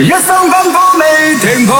[0.00, 1.72] 一生奔波未停步。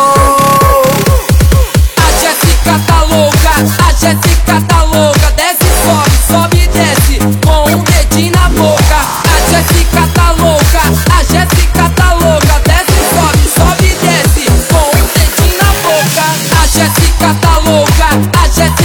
[1.96, 3.50] A Jéssica tá louca,
[3.86, 8.98] a Jéssica tá louca, desce, sobe, sobe e desce, com um dedinho na boca.
[9.24, 10.82] A Jéssica tá louca,
[11.14, 16.24] a Jéssica tá louca, desce, sobe, sobe e desce, com um dedinho na boca.
[16.62, 18.08] A Jéssica tá louca,
[18.42, 18.79] a Jéssica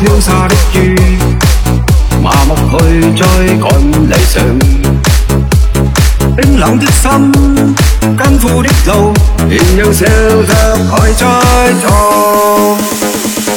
[0.00, 0.96] 飘洒的雨，
[2.22, 3.26] 麻木去追
[3.58, 3.64] 赶
[4.08, 4.42] 理想。
[6.34, 7.10] 冰冷的心，
[8.16, 9.12] 艰苦的路，
[9.48, 11.24] 仍让笑着去追
[11.82, 11.84] 逐。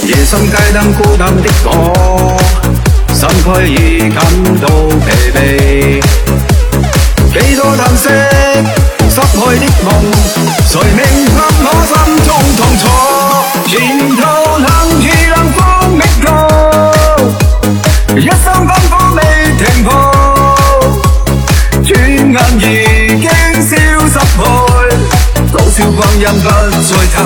[0.08, 2.38] 夜深街灯孤单的我，
[3.14, 4.18] 心虚已感
[4.62, 4.68] 到
[5.06, 5.38] 疲惫。
[7.32, 8.10] 几多叹息，
[19.64, 19.90] 停步，
[21.84, 21.88] 转
[22.32, 22.60] 眼已
[23.22, 23.28] 经
[23.62, 23.70] 消
[24.08, 24.40] 失去，
[25.54, 26.48] 老笑光阴不
[26.82, 27.18] 再等，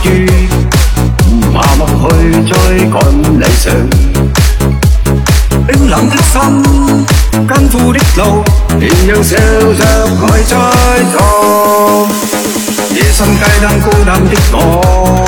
[0.10, 0.26] 雨，
[1.52, 2.52] 麻木去追
[2.88, 2.94] 赶
[3.38, 3.72] 理想。
[5.66, 6.40] 冰冷的心，
[7.46, 8.42] 艰苦的路，
[8.80, 9.82] 仍让笑着
[10.16, 10.54] 去追
[11.12, 11.14] 逐。
[12.94, 15.26] 夜深街灯孤单的我，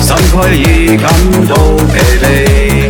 [0.00, 1.12] 心虚已感
[1.48, 1.54] 到
[1.92, 2.89] 疲惫。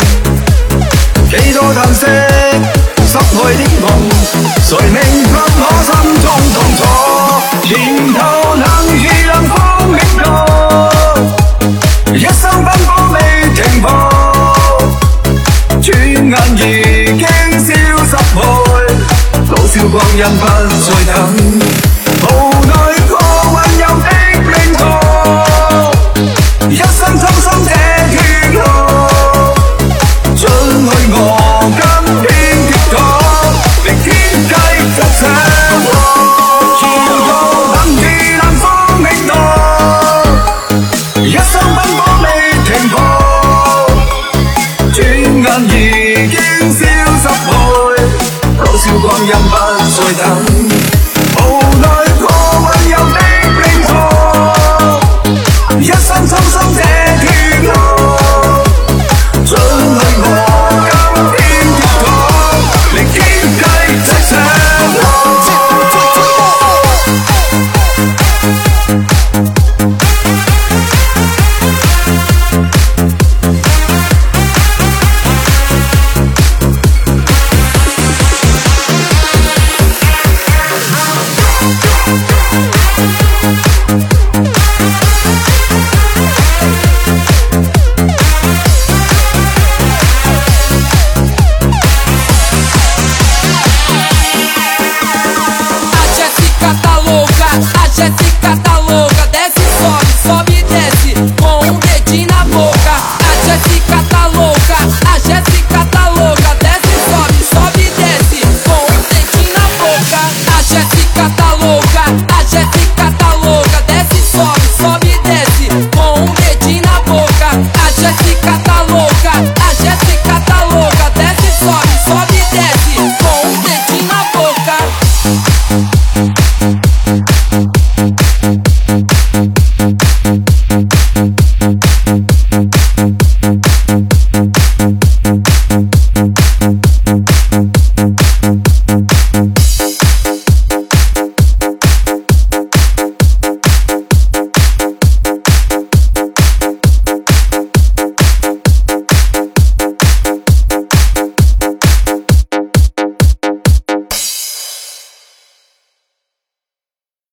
[20.18, 20.61] 老笑